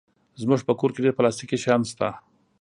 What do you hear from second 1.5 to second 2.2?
شیان شته.